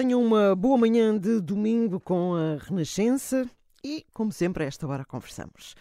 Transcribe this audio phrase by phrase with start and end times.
[0.00, 3.46] Tenham uma boa manhã de domingo com a Renascença
[3.84, 5.74] e, como sempre, a esta hora conversamos.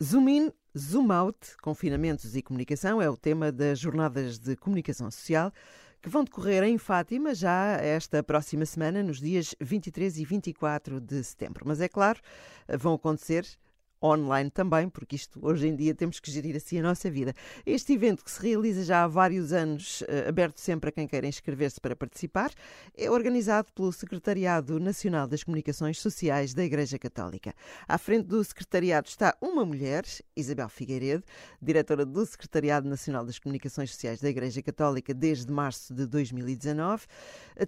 [0.00, 5.52] Zoom in, zoom out, confinamentos e comunicação é o tema das jornadas de comunicação social
[6.00, 11.24] que vão decorrer em Fátima já esta próxima semana, nos dias 23 e 24 de
[11.24, 11.64] setembro.
[11.66, 12.20] Mas é claro,
[12.78, 13.44] vão acontecer
[14.04, 17.34] online também, porque isto hoje em dia temos que gerir assim a nossa vida.
[17.64, 21.26] Este evento que se realiza já há vários anos, eh, aberto sempre a quem queira
[21.26, 22.50] inscrever-se para participar,
[22.96, 27.54] é organizado pelo Secretariado Nacional das Comunicações Sociais da Igreja Católica.
[27.88, 30.04] À frente do secretariado está uma mulher,
[30.36, 31.24] Isabel Figueiredo,
[31.60, 37.06] diretora do Secretariado Nacional das Comunicações Sociais da Igreja Católica desde março de 2019.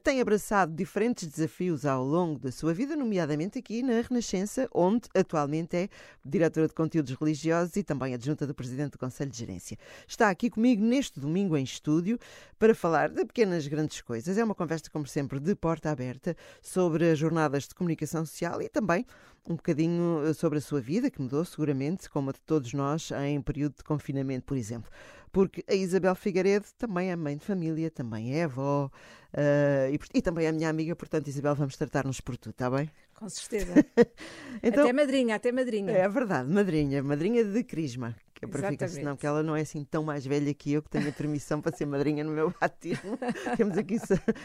[0.02, 5.76] Tem abraçado diferentes desafios ao longo da sua vida, nomeadamente aqui na Renascença, onde atualmente
[5.76, 5.88] é
[6.26, 9.78] diretora de conteúdos religiosos e também adjunta do presidente do Conselho de Gerência.
[10.06, 12.18] Está aqui comigo neste domingo em estúdio
[12.58, 14.36] para falar de pequenas grandes coisas.
[14.36, 18.68] É uma conversa, como sempre, de porta aberta sobre as jornadas de comunicação social e
[18.68, 19.06] também
[19.48, 23.10] um bocadinho eh, sobre a sua vida, que mudou seguramente, como a de todos nós,
[23.12, 24.90] em período de confinamento, por exemplo.
[25.32, 30.22] Porque a Isabel Figueiredo também é mãe de família, também é avó uh, e, e,
[30.22, 32.90] também é minha amiga, portanto, Isabel, vamos tratar-nos por tu, está bem?
[33.16, 33.72] Com certeza.
[34.62, 35.90] então, até madrinha, até madrinha.
[35.90, 39.62] É verdade, madrinha, madrinha de Crisma, que é para ficar, senão que ela não é
[39.62, 42.54] assim tão mais velha que eu, que tenho a permissão para ser madrinha no meu
[42.60, 43.18] batismo.
[43.56, 43.96] Temos aqui,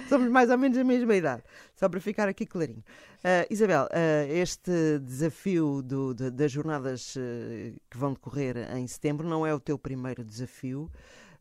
[0.08, 1.44] somos mais ou menos a mesma idade,
[1.75, 2.83] só para ficar aqui clarinho.
[3.17, 7.19] Uh, Isabel, uh, este desafio do, de, das jornadas uh,
[7.89, 10.89] que vão decorrer em setembro não é o teu primeiro desafio.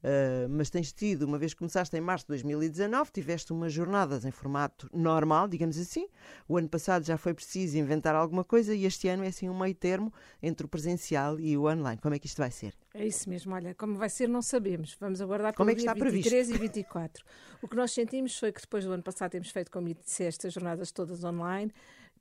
[0.02, 4.24] Uh, mas tens tido, uma vez que começaste em março de 2019, tiveste umas jornadas
[4.24, 6.08] em formato normal, digamos assim.
[6.48, 9.58] O ano passado já foi preciso inventar alguma coisa e este ano é assim um
[9.58, 10.12] meio termo
[10.42, 11.98] entre o presencial e o online.
[12.00, 12.74] Como é que isto vai ser?
[12.94, 14.96] É isso mesmo, olha, como vai ser não sabemos.
[14.98, 16.54] Vamos aguardar como é que está 23 previsto?
[16.54, 17.24] e 24.
[17.62, 20.52] o que nós sentimos foi que depois do ano passado temos feito, como disseste, as
[20.52, 21.72] jornadas todas online.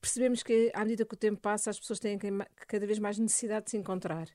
[0.02, 2.17] Percebemos que, à medida que o tempo passa, as pessoas têm
[2.67, 4.29] cada vez mais necessidade de se encontrar.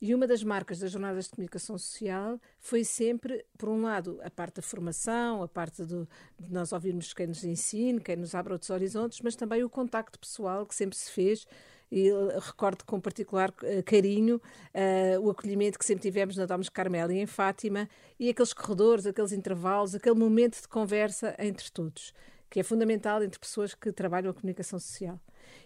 [0.00, 4.30] E uma das marcas das jornadas de comunicação social foi sempre, por um lado, a
[4.30, 8.52] parte da formação, a parte do, de nós ouvirmos quem nos ensina, quem nos abre
[8.52, 11.46] outros horizontes, mas também o contacto pessoal que sempre se fez.
[11.90, 12.10] E
[12.40, 17.18] recordo com particular uh, carinho uh, o acolhimento que sempre tivemos na Domus Carmela e
[17.18, 17.88] em Fátima
[18.20, 22.12] e aqueles corredores, aqueles intervalos, aquele momento de conversa entre todos,
[22.50, 25.18] que é fundamental entre pessoas que trabalham a comunicação social.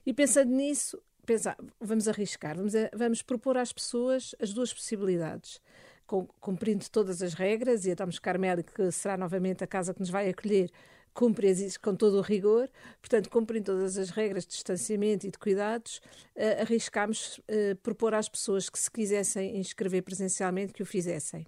[0.06, 5.60] E pensando nisso, pensar, vamos arriscar, vamos, a, vamos propor às pessoas as duas possibilidades.
[6.41, 10.10] Cumprindo todas as regras, e a Tomes Carmelo, que será novamente a casa que nos
[10.10, 10.71] vai acolher,
[11.15, 12.69] cumpre com todo o rigor,
[13.00, 16.00] portanto, cumprindo todas as regras de distanciamento e de cuidados,
[16.37, 21.47] uh, arriscámos uh, propor às pessoas que se quisessem inscrever presencialmente que o fizessem.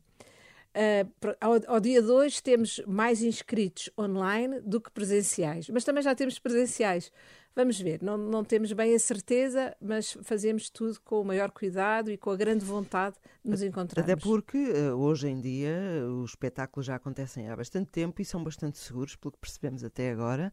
[0.76, 6.02] Uh, ao, ao, dia de hoje temos mais inscritos online do que presenciais, mas também
[6.02, 7.12] já temos presenciais.
[7.56, 12.10] Vamos ver, não, não temos bem a certeza, mas fazemos tudo com o maior cuidado
[12.10, 14.12] e com a grande vontade de nos encontrarmos.
[14.12, 15.72] Até porque uh, hoje em dia
[16.20, 20.10] os espetáculos já acontecem há bastante tempo e são bastante seguros, pelo que percebemos até
[20.10, 20.52] agora.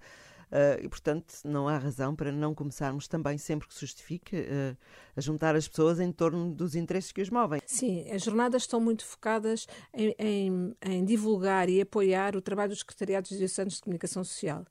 [0.52, 4.78] Uh, e, portanto, não há razão para não começarmos também, sempre que se justifique, uh,
[5.16, 7.62] a juntar as pessoas em torno dos interesses que os movem.
[7.66, 12.80] Sim, as jornadas estão muito focadas em, em, em divulgar e apoiar o trabalho dos
[12.80, 14.66] secretariados diocesanos de comunicação social.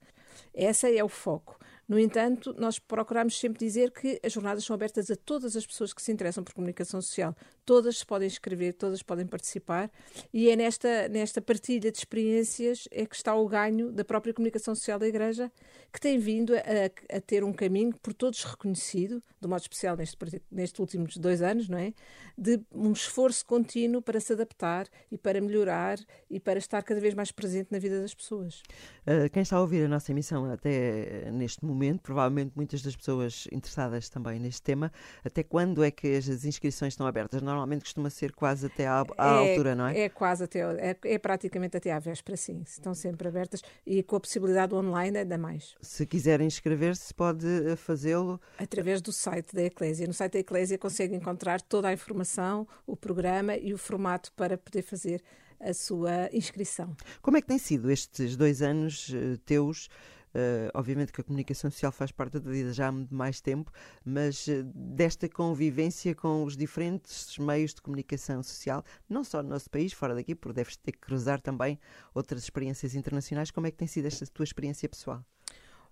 [0.55, 1.59] Esse é o foco.
[1.91, 5.93] No entanto, nós procuramos sempre dizer que as jornadas são abertas a todas as pessoas
[5.93, 7.34] que se interessam por comunicação social.
[7.65, 9.91] Todas se podem inscrever, todas podem participar
[10.33, 14.73] e é nesta, nesta partilha de experiências é que está o ganho da própria comunicação
[14.73, 15.50] social da Igreja,
[15.93, 20.17] que tem vindo a, a ter um caminho por todos reconhecido, de modo especial neste,
[20.49, 21.93] nestes últimos dois anos, não é?
[22.39, 25.99] De um esforço contínuo para se adaptar e para melhorar
[26.31, 28.62] e para estar cada vez mais presente na vida das pessoas.
[29.05, 32.95] Uh, quem está a ouvir a nossa emissão até neste momento momento, provavelmente muitas das
[32.95, 34.93] pessoas interessadas também neste tema,
[35.25, 37.41] até quando é que as inscrições estão abertas?
[37.41, 40.01] Normalmente costuma ser quase até à, à é, altura, não é?
[40.01, 42.63] É quase até, é, é, praticamente até à véspera, sim.
[42.67, 45.75] Estão sempre abertas e com a possibilidade online ainda mais.
[45.81, 48.41] Se quiserem inscrever-se, pode eh, fazê-lo?
[48.59, 50.06] Através do site da Eclésia.
[50.06, 54.59] No site da Eclésia consegue encontrar toda a informação, o programa e o formato para
[54.59, 55.23] poder fazer
[55.61, 56.97] a sua inscrição.
[57.21, 59.88] Como é que têm sido estes dois anos uh, teus
[60.35, 63.73] Uh, obviamente que a comunicação social faz parte da vida já há muito mais tempo,
[64.05, 69.69] mas uh, desta convivência com os diferentes meios de comunicação social, não só no nosso
[69.69, 71.79] país, fora daqui, porque deves ter que cruzar também
[72.15, 73.50] outras experiências internacionais.
[73.50, 75.25] Como é que tem sido esta tua experiência pessoal?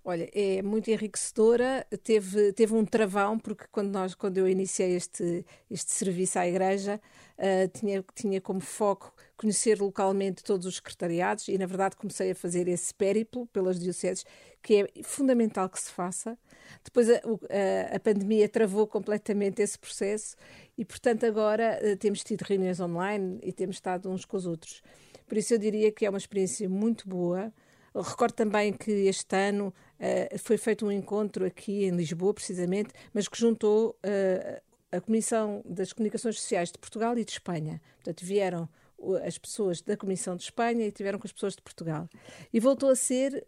[0.05, 1.87] Olha, é muito enriquecedora.
[2.03, 7.01] Teve, teve um travão, porque quando, nós, quando eu iniciei este, este serviço à Igreja,
[7.39, 12.35] uh, tinha, tinha como foco conhecer localmente todos os secretariados e, na verdade, comecei a
[12.35, 14.25] fazer esse périplo pelas dioceses,
[14.63, 16.39] que é fundamental que se faça.
[16.83, 20.37] Depois a, a, a pandemia travou completamente esse processo
[20.77, 24.83] e, portanto, agora uh, temos tido reuniões online e temos estado uns com os outros.
[25.27, 27.53] Por isso, eu diria que é uma experiência muito boa.
[27.95, 33.29] Recordo também que este ano uh, foi feito um encontro aqui em Lisboa, precisamente, mas
[33.29, 37.81] que juntou uh, a Comissão das Comunicações Sociais de Portugal e de Espanha.
[37.97, 38.69] Portanto, vieram
[39.25, 42.09] as pessoas da Comissão de Espanha e tiveram com as pessoas de Portugal.
[42.53, 43.47] E voltou a ser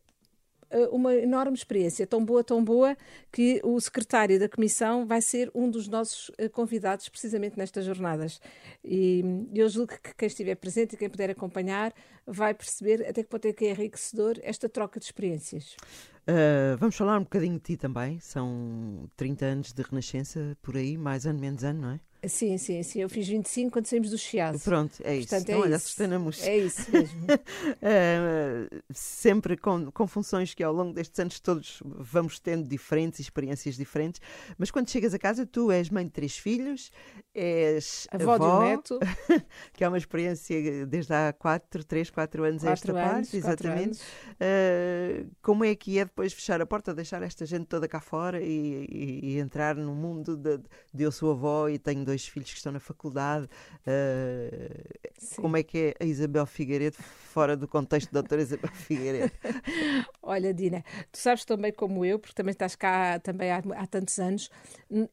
[0.92, 2.96] uma enorme experiência, tão boa, tão boa,
[3.32, 8.40] que o secretário da Comissão vai ser um dos nossos eh, convidados precisamente nestas jornadas.
[8.84, 9.22] E
[9.54, 11.92] eu julgo que quem estiver presente e quem puder acompanhar
[12.26, 15.76] vai perceber até que pode ter que é enriquecedor esta troca de experiências.
[16.22, 18.20] Uh, vamos falar um bocadinho de ti também.
[18.20, 22.00] São 30 anos de Renascença por aí, mais ano, menos ano, não é?
[22.28, 23.00] Sim, sim, sim.
[23.00, 24.58] Eu fiz 25 quando saímos do Chiado.
[24.60, 25.28] Pronto, é isso.
[25.28, 26.42] Portanto, então, é olha, sustenamos.
[26.42, 27.24] É isso mesmo.
[27.24, 33.76] uh, sempre com, com funções que ao longo destes anos todos vamos tendo diferentes, experiências
[33.76, 34.20] diferentes.
[34.58, 36.90] Mas quando chegas a casa, tu és mãe de três filhos,
[37.34, 38.98] és avó, avó de um neto.
[39.72, 43.98] que é uma experiência desde há 4, 3, 4 anos quatro esta anos, parte, exatamente.
[44.32, 48.42] Uh, como é que é depois fechar a porta, deixar esta gente toda cá fora
[48.42, 50.58] e, e, e entrar no mundo de,
[50.92, 53.48] de eu sou avó e tenho dois filhos que estão na faculdade.
[53.86, 59.32] Uh, como é que é a Isabel Figueiredo fora do contexto da doutora Isabel Figueiredo?
[60.22, 64.18] Olha, Dina, tu sabes também como eu, porque também estás cá também há, há tantos
[64.18, 64.50] anos,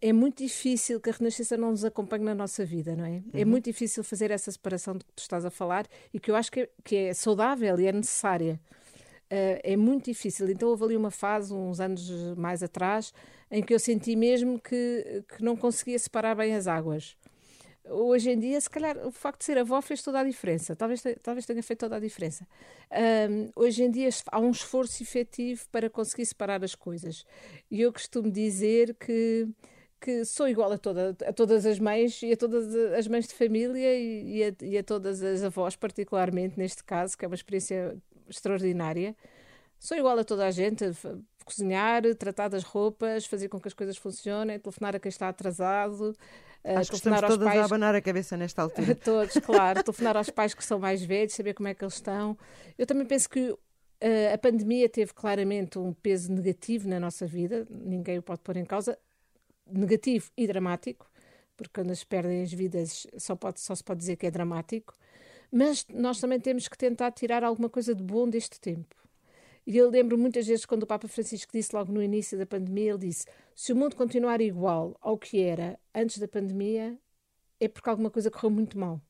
[0.02, 3.10] é muito difícil que a Renascença não nos acompanhe na nossa vida, não é?
[3.10, 3.24] é uhum.
[3.34, 6.36] É muito difícil fazer essa separação de que tu estás a falar e que eu
[6.36, 8.60] acho que é, que é saudável e é necessária.
[9.30, 10.50] Uh, é muito difícil.
[10.50, 13.14] Então houve ali uma fase, uns anos mais atrás,
[13.52, 17.18] em que eu senti mesmo que, que não conseguia separar bem as águas.
[17.90, 20.76] Hoje em dia, se calhar, o facto de ser avó fez toda a diferença.
[20.76, 22.46] Talvez, talvez tenha feito toda a diferença.
[23.56, 27.26] hoje em dia há um esforço efetivo para conseguir separar as coisas.
[27.72, 29.48] E eu costumo dizer que
[30.00, 33.34] que sou igual a, toda, a todas as mães e a todas as mães de
[33.34, 37.36] família e, e, a, e, a, todas as avós, particularmente neste caso, que é uma
[37.36, 37.98] experiência
[38.30, 39.16] extraordinária.
[39.80, 40.86] Sou igual a toda a gente,
[41.46, 46.16] cozinhar, tratar das roupas, fazer com que as coisas funcionem, telefonar a quem está atrasado.
[46.64, 47.60] Acho que estamos todas pais...
[47.60, 48.94] a abanar a cabeça nesta altura.
[49.04, 49.82] Todos, claro.
[49.84, 52.38] telefonar aos pais que são mais velhos, saber como é que eles estão.
[52.78, 53.58] Eu também penso que uh,
[54.34, 58.66] a pandemia teve claramente um peso negativo na nossa vida, ninguém o pode pôr em
[58.66, 58.98] causa,
[59.66, 61.10] negativo e dramático,
[61.56, 64.94] porque quando se perdem as vidas só, pode, só se pode dizer que é dramático,
[65.52, 68.96] mas nós também temos que tentar tirar alguma coisa de bom deste tempo.
[69.66, 72.92] E eu lembro muitas vezes quando o Papa Francisco disse logo no início da pandemia,
[72.92, 76.98] ele disse: se o mundo continuar igual ao que era antes da pandemia,
[77.60, 79.02] é porque alguma coisa correu muito mal.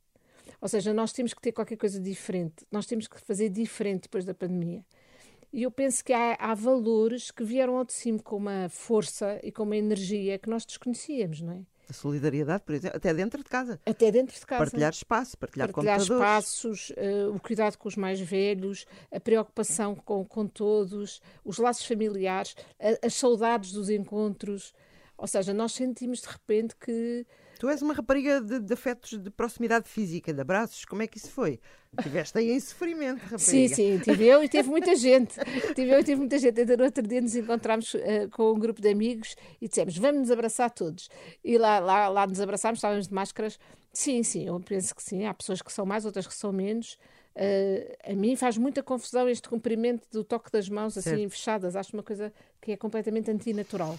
[0.60, 4.26] Ou seja, nós temos que ter qualquer coisa diferente, nós temos que fazer diferente depois
[4.26, 4.84] da pandemia.
[5.54, 9.40] E eu penso que há, há, valores que vieram ao de cima com uma força
[9.44, 11.62] e com uma energia que nós desconhecíamos, não é?
[11.90, 13.80] A solidariedade, por exemplo, até dentro de casa.
[13.86, 14.60] Até dentro de casa.
[14.60, 16.28] Partilhar espaço, partilhar, partilhar computadores.
[16.28, 21.86] espaços, uh, o cuidado com os mais velhos, a preocupação com, com todos, os laços
[21.86, 24.74] familiares, a, as saudades dos encontros.
[25.18, 27.26] Ou seja, nós sentimos de repente que
[27.60, 30.86] Tu és uma rapariga de, de, afetos de proximidade física, de abraços.
[30.86, 31.60] Como é que isso foi?
[32.04, 33.40] Tiveste aí em sofrimento, rapariga.
[33.40, 35.36] Sim, sim, tive eu e teve muita gente.
[35.74, 36.60] tive eu e tive muita gente.
[36.60, 40.22] Ainda no outro dia nos encontramos uh, com um grupo de amigos e dissemos, vamos
[40.22, 41.10] nos abraçar todos.
[41.44, 43.60] E lá, lá, lá nos abraçámos, estávamos de máscaras.
[43.92, 45.26] Sim, sim, eu penso que sim.
[45.26, 47.00] Há pessoas que são mais, outras que são menos.
[47.36, 51.30] Uh, a mim faz muita confusão este cumprimento do toque das mãos assim certo.
[51.32, 51.76] fechadas.
[51.76, 53.98] Acho uma coisa que é completamente antinatural.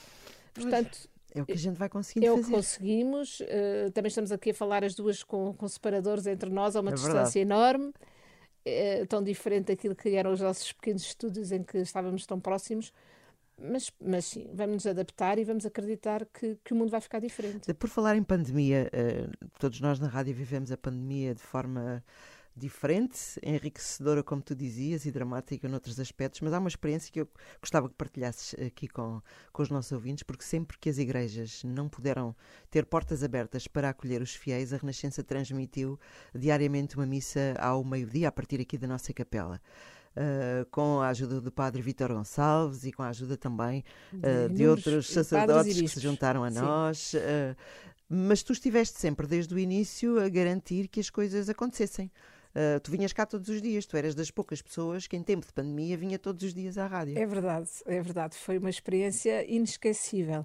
[0.55, 2.41] Portanto, é o que a gente vai conseguindo é fazer.
[2.41, 3.41] É o que conseguimos.
[3.41, 6.91] Uh, também estamos aqui a falar as duas com, com separadores entre nós a uma
[6.91, 7.41] é distância verdade.
[7.41, 7.93] enorme.
[8.65, 12.93] É, tão diferente daquilo que eram os nossos pequenos estudos em que estávamos tão próximos.
[13.61, 17.19] Mas, mas sim, vamos nos adaptar e vamos acreditar que, que o mundo vai ficar
[17.19, 17.73] diferente.
[17.75, 22.05] Por falar em pandemia, uh, todos nós na rádio vivemos a pandemia de forma
[22.59, 27.29] diferente, enriquecedora, como tu dizias, e dramática noutros aspectos, mas há uma experiência que eu
[27.61, 29.23] gostava que partilhasses aqui com,
[29.53, 32.35] com os nossos ouvintes, porque sempre que as igrejas não puderam
[32.71, 35.99] ter portas abertas para acolher os fiéis, a Renascença transmitiu
[36.35, 39.61] diariamente uma missa ao meio-dia, a partir aqui da nossa capela.
[40.17, 44.55] Uh, com a ajuda do padre Vítor Gonçalves e com a ajuda também uh, de,
[44.57, 46.59] de outros sacerdotes que se juntaram a Sim.
[46.59, 47.15] nós.
[47.15, 47.55] Uh,
[48.09, 52.11] mas tu estiveste sempre, desde o início, a garantir que as coisas acontecessem.
[52.55, 55.47] Uh, tu vinhas cá todos os dias, tu eras das poucas pessoas que em tempo
[55.47, 57.19] de pandemia vinha todos os dias à rádio.
[57.19, 58.37] É verdade, é verdade.
[58.37, 60.45] Foi uma experiência inesquecível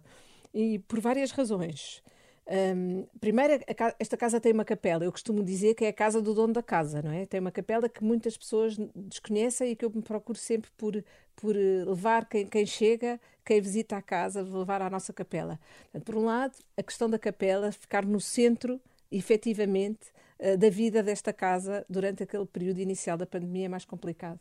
[0.54, 2.04] e por várias razões.
[2.46, 3.64] Um, primeiro,
[3.98, 5.04] esta casa tem uma capela.
[5.06, 7.26] Eu costumo dizer que é a casa do dono da casa, não é?
[7.26, 11.02] Tem uma capela que muitas pessoas desconhecem e que eu me procuro sempre por,
[11.36, 15.58] por eh, levar quem, quem chega, quem visita a casa, levar à nossa capela.
[15.84, 18.80] Portanto, por um lado, a questão da capela ficar no centro,
[19.10, 20.12] efetivamente,
[20.58, 24.40] da vida desta casa durante aquele período inicial da pandemia mais complicado.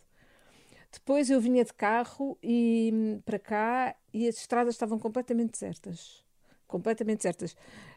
[0.91, 6.23] Depois eu vinha de carro e hum, para cá e as estradas estavam completamente desertas
[6.73, 7.55] completamente desertas.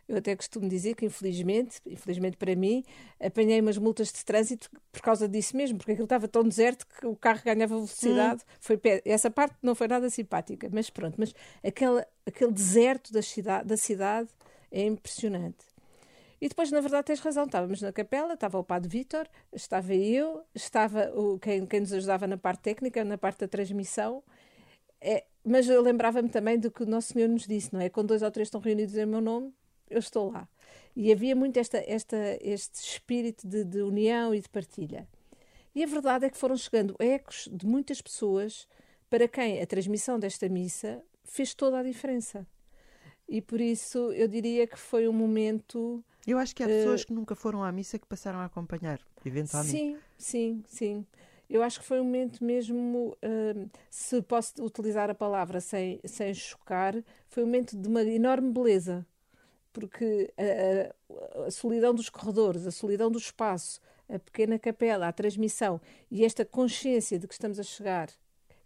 [0.08, 2.84] Eu até costumo dizer que, infelizmente, infelizmente para mim,
[3.20, 7.08] apanhei umas multas de trânsito por causa disso mesmo, porque aquilo estava tão deserto que
[7.08, 8.44] o carro ganhava velocidade.
[8.44, 8.58] Hum.
[8.60, 11.16] Foi, essa parte não foi nada simpática, mas pronto.
[11.18, 11.34] Mas
[11.64, 14.30] aquele, aquele deserto da cidade, da cidade
[14.70, 15.75] é impressionante.
[16.46, 20.44] E depois, na verdade, tens razão, estávamos na capela, estava o padre Vítor, estava eu,
[20.54, 24.24] estava o, quem, quem nos ajudava na parte técnica, na parte da transmissão.
[25.02, 27.90] É, mas eu lembrava-me também do que o Nosso Senhor nos disse, não é?
[27.90, 29.56] Quando dois ou três estão reunidos em meu nome,
[29.90, 30.48] eu estou lá.
[30.96, 35.08] E havia muito esta, esta, este espírito de, de união e de partilha.
[35.74, 38.68] E a verdade é que foram chegando ecos de muitas pessoas
[39.10, 42.46] para quem a transmissão desta missa fez toda a diferença.
[43.28, 46.04] E por isso eu diria que foi um momento.
[46.26, 49.00] Eu acho que há pessoas uh, que nunca foram à missa que passaram a acompanhar,
[49.26, 49.72] eventualmente.
[49.72, 51.06] Sim, sim, sim.
[51.50, 56.34] Eu acho que foi um momento mesmo, uh, se posso utilizar a palavra sem, sem
[56.34, 56.96] chocar,
[57.28, 59.06] foi um momento de uma enorme beleza
[59.76, 65.12] porque a, a, a, solidão dos corredores, a solidão do espaço, a pequena capela, a
[65.12, 68.10] transmissão e esta consciência de que estamos a chegar,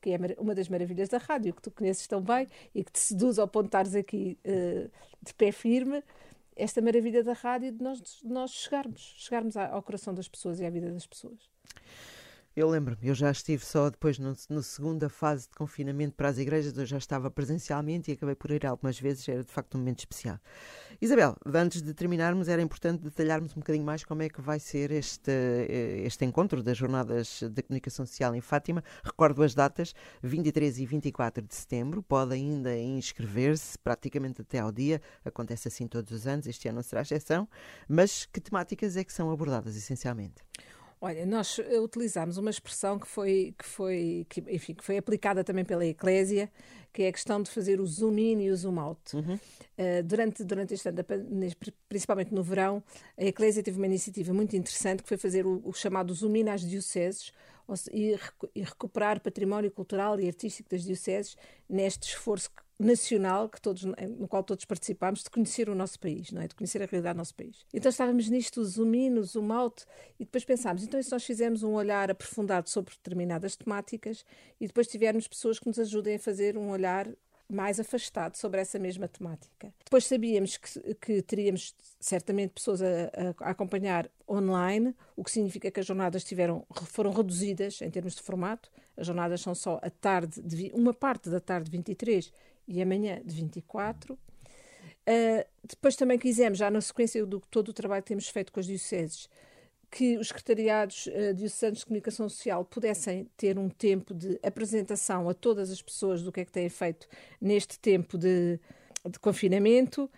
[0.01, 2.99] que é uma das maravilhas da rádio, que tu conheces tão bem e que te
[2.99, 4.89] seduz ao ponto de estares aqui uh,
[5.21, 6.03] de pé firme,
[6.55, 10.65] esta maravilha da rádio de nós, de nós chegarmos, chegarmos ao coração das pessoas e
[10.65, 11.49] à vida das pessoas.
[12.55, 16.75] Eu lembro-me, eu já estive só depois na segunda fase de confinamento para as igrejas,
[16.75, 19.99] eu já estava presencialmente e acabei por ir algumas vezes, era de facto um momento
[19.99, 20.39] especial.
[20.99, 24.91] Isabel, antes de terminarmos, era importante detalharmos um bocadinho mais como é que vai ser
[24.91, 28.83] este, eh, este encontro das Jornadas de Comunicação Social em Fátima.
[29.03, 35.01] Recordo as datas, 23 e 24 de setembro, pode ainda inscrever-se praticamente até ao dia,
[35.23, 37.47] acontece assim todos os anos, este ano não será exceção,
[37.87, 40.43] mas que temáticas é que são abordadas essencialmente?
[41.01, 45.43] Olha, nós eh, utilizámos uma expressão que foi, que foi, que, enfim, que foi aplicada
[45.45, 46.51] também pela Eclésia,
[46.91, 49.15] que é a questão de fazer o zoom in e o zoom out.
[49.15, 49.35] Uhum.
[49.35, 51.05] Uh, durante, durante este ano,
[51.87, 52.83] principalmente no verão,
[53.17, 56.49] a Eclésia teve uma iniciativa muito interessante que foi fazer o, o chamado zoom in
[56.49, 57.31] às dioceses
[57.93, 58.17] e,
[58.53, 61.37] e recuperar património cultural e artístico das dioceses
[61.69, 66.41] neste esforço nacional que todos, no qual todos participámos, de conhecer o nosso país, não
[66.41, 66.47] é?
[66.47, 67.65] de conhecer a realidade do nosso país.
[67.73, 69.85] Então estávamos nisto, zoom in, zoom out,
[70.17, 74.25] e depois pensámos, então e se nós fizermos um olhar aprofundado sobre determinadas temáticas
[74.59, 77.07] e depois tivermos pessoas que nos ajudem a fazer um olhar
[77.51, 79.73] mais afastado sobre essa mesma temática.
[79.83, 82.85] Depois sabíamos que, que teríamos certamente pessoas a,
[83.39, 88.21] a, acompanhar online, o que significa que as jornadas tiveram, foram reduzidas em termos de
[88.21, 88.69] formato.
[88.95, 92.31] As jornadas são só a tarde, de, uma parte da tarde de 23
[92.69, 94.13] e amanhã de 24.
[94.13, 94.17] Uh,
[95.07, 98.59] ah, depois também quisemos, já na sequência do todo o trabalho que temos feito com
[98.59, 99.27] as dioceses,
[99.89, 105.33] que os secretariados uh, diocesanos de comunicação social pudessem ter um tempo de apresentação a
[105.33, 107.07] todas as pessoas do que é que têm feito
[107.41, 108.59] neste tempo de,
[109.09, 110.09] de confinamento.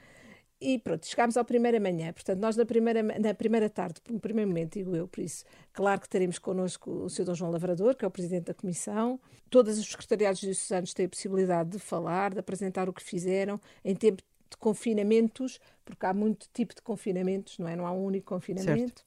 [0.61, 2.13] E pronto, chegámos ao primeira manhã.
[2.13, 5.99] Portanto, nós na primeira, na primeira tarde, no primeiro momento, digo eu, por isso, claro
[5.99, 7.25] que teremos connosco o Sr.
[7.25, 9.19] Dom João Lavrador, que é o Presidente da Comissão.
[9.49, 13.95] Todos os secretariados diocesanos têm a possibilidade de falar, de apresentar o que fizeram em
[13.95, 17.75] tempo de confinamentos, porque há muito tipo de confinamentos, não é?
[17.75, 19.01] Não há um único confinamento.
[19.01, 19.05] Certo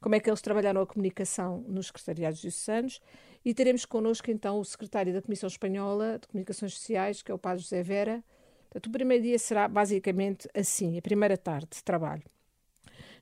[0.00, 3.00] como é que eles trabalharam a comunicação nos secretariados diocesanos
[3.44, 7.38] e teremos connosco então o secretário da Comissão Espanhola de Comunicações Sociais, que é o
[7.38, 8.24] Padre José Vera.
[8.70, 12.22] Portanto, o primeiro dia será basicamente assim, a primeira tarde de trabalho.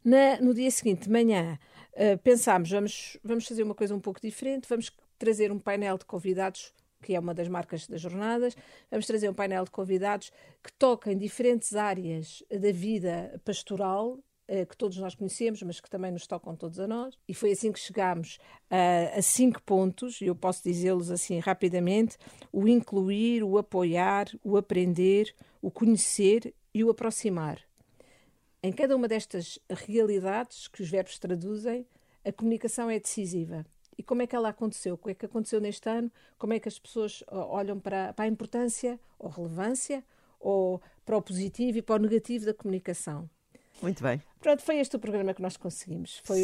[0.05, 1.59] Na, no dia seguinte, de manhã,
[1.95, 6.05] uh, pensámos, vamos, vamos fazer uma coisa um pouco diferente, vamos trazer um painel de
[6.05, 8.57] convidados que é uma das marcas das jornadas.
[8.91, 14.19] Vamos trazer um painel de convidados que toca em diferentes áreas da vida pastoral
[14.69, 17.19] que todos nós conhecemos, mas que também nos tocam todos a nós.
[17.29, 18.39] E foi assim que chegámos
[18.71, 22.17] a, a cinco pontos, e eu posso dizê-los assim rapidamente:
[22.51, 27.61] o incluir, o apoiar, o aprender, o conhecer e o aproximar.
[28.63, 31.87] Em cada uma destas realidades que os verbos traduzem,
[32.25, 33.65] a comunicação é decisiva.
[33.97, 34.95] E como é que ela aconteceu?
[34.95, 36.11] O que é que aconteceu neste ano?
[36.39, 40.05] Como é que as pessoas olham para, para a importância ou relevância
[40.39, 43.29] ou para o positivo e para o negativo da comunicação?
[43.83, 44.23] Muito bem.
[44.41, 46.21] Pronto, foi este o programa que nós conseguimos.
[46.25, 46.43] Foi,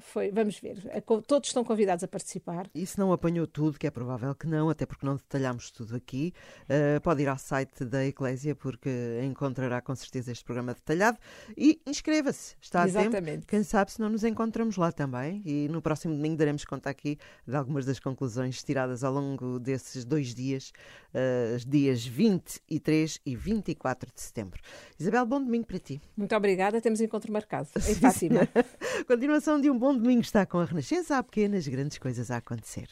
[0.00, 0.82] foi, vamos ver.
[1.26, 2.68] Todos estão convidados a participar.
[2.74, 5.94] E se não apanhou tudo, que é provável que não, até porque não detalhamos tudo
[5.94, 6.32] aqui,
[6.64, 8.90] uh, pode ir ao site da Eclésia, porque
[9.24, 11.18] encontrará com certeza este programa detalhado.
[11.56, 12.56] E inscreva-se.
[12.60, 13.22] Está a Exatamente.
[13.22, 13.46] tempo.
[13.46, 15.42] Quem sabe se não nos encontramos lá também.
[15.44, 20.04] E no próximo domingo daremos conta aqui de algumas das conclusões tiradas ao longo desses
[20.04, 20.72] dois dias,
[21.14, 24.60] uh, dias 23 e 24 de setembro.
[24.98, 26.00] Isabel, bom domingo para ti.
[26.16, 26.80] Muito obrigada.
[26.80, 28.48] Temos encontro marcado em Fátima.
[29.06, 31.18] Continuação de um bom domingo está com a Renascença.
[31.18, 32.88] Há pequenas, grandes coisas a acontecer.